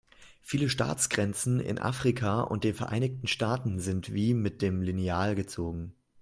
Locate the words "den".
2.63-2.73